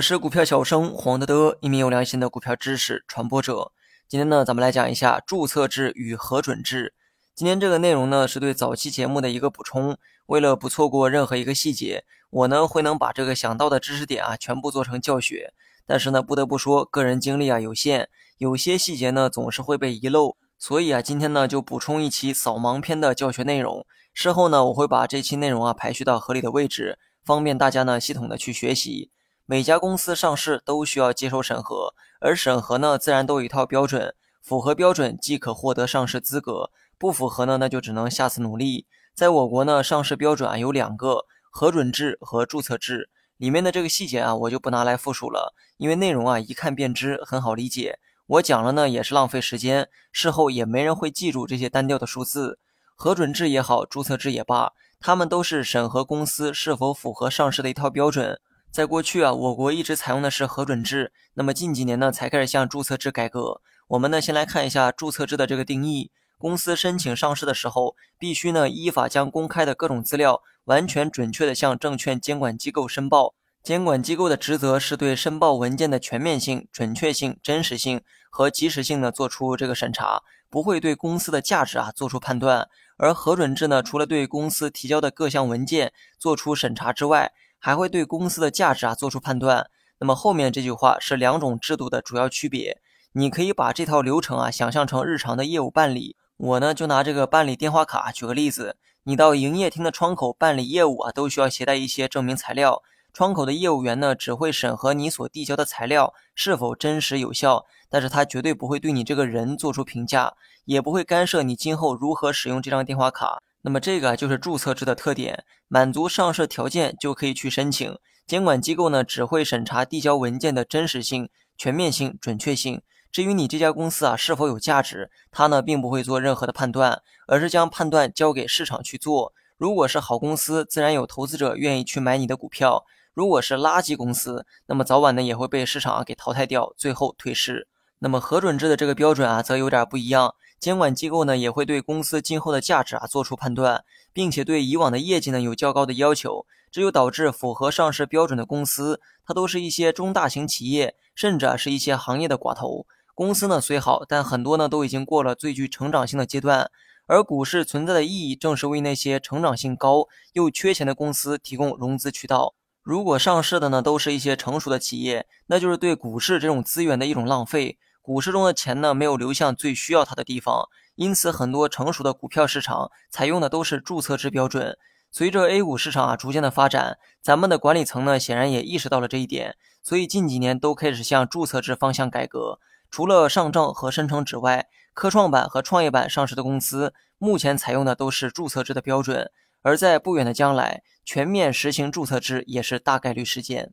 [0.00, 3.70] 我是股票小生黄德德，一名有良心的股票知识传播者。
[4.08, 6.94] 今天呢，咱们来讲一下注册制与核准制。
[7.34, 9.98] 今天这个内容呢，是对早期节目的一个补充。
[10.24, 15.52] 为了不错过任何一个细节，我呢会能把这个想到的知识点啊全部做成教学。
[15.84, 18.08] 但是呢，不得不说，个人精力啊有限，
[18.38, 20.38] 有些细节呢总是会被遗漏。
[20.58, 23.84] 所以啊，今天呢就补充一期扫盲篇的教学内容。
[24.14, 29.10] 事后呢，我会把这期内容啊排序到合理的位置，方便大家呢系统的去学习。
[29.50, 38.86] 每家公司上市都需要接受审核，而审核呢，自然都有一套标准，符合标准即可获得上市资格，不符合呢，那就只能下次努力。
[39.12, 43.10] 在我国呢，上市标准啊有两个，核准制和注册制。
[43.38, 47.98] 里面的这个细节啊，我就不拿来复述了，因为内容啊一看便知，很好理解。
[48.28, 52.60] 我讲了呢，也是浪费时间，事后也没人会记住这些单调的数字。
[52.94, 58.40] 核准制也好，注册制也罢，他们都是审核公司是否符合上市的一套标准。
[58.70, 63.60] 在过去啊，我国一直采用的是核准制，那么近几年呢，才开始向注册制改革。
[63.88, 73.34] 我们呢，先来看一下注册制的这个定义：公司申请上市的时候，必须呢依法将公开的各种资料完全准确的向证券监管机构申报。
[73.60, 82.68] 监管机构的职责是对申报文件的全面性、准确性、真实性和及时性呢做出这个审查，不会对公司的价值啊做出判断。
[82.96, 89.70] 而核准制呢，除了对公司提交的各项文件做出审查之外，还会对公司的价值啊做出判断。
[90.00, 92.80] 那么后面这句话是两种制度的主要区别。
[93.12, 96.16] 你可以把这套流程啊想象成日常的业务办理。
[96.36, 102.82] 我呢就拿这个办理电话卡举个例子，你到营业厅的窗口办理业务啊，都需要携带一些证明材料。
[103.12, 113.42] 窗口的业务员呢只会审核你所递交的材料是否真实有效，但是他绝对不会对你这个人做出评价，也不会干涉你今后如何使用这张电话卡。
[113.62, 117.98] 那么这个就是注册制的特点，满足上市条件就可以去申请。
[118.26, 122.80] 监管机构呢只会审查递交文件的真实性、全面性、准确性。
[123.12, 129.32] 至于你这家公司啊是否有价值，他呢并不会做任何的判断，而是将判断交给市场去做。
[129.58, 137.68] 如果是好公司，自然有投资者愿意去买你的股票；如果是垃圾公司，那么早晚呢也会被市场啊给淘汰掉，最后退市。
[137.98, 140.34] 那么核准制的这个标准啊则有点不一样。
[140.60, 143.82] 监管机构呢也会对公司今后的价值啊做出判断，
[144.12, 156.70] 并且对以往的业绩呢有较高的要求，这就导致符合上市标准的公司，它都是一些中大型企业，甚至啊是一些行业的寡头公司呢虽好，但很多呢都已经过了最具成长性的阶段，
[157.06, 162.54] 而股市存在的意义正是为那些成长性高又缺钱的公司提供融资渠道。
[162.82, 167.78] 如果上市的呢都是一些成熟的企业，那就是对股市这种资源的一种浪费。
[168.02, 174.76] 股市中的钱呢，没有流向最需要它的地方，因此很多成熟的股票市场采用的都是注册制标准。
[175.12, 182.58] 随着 A 股市场啊逐渐的发展，咱们的管理层呢显然也意识到了这一点，所以近几年都开始向注册制方向改革。
[182.90, 189.30] 除了上证和深成指外，科创板和创业板上市的公司目前采用的都是注册制的标准，
[189.62, 193.72] 而在不远的将来，全面实行注册制也是大概率事件。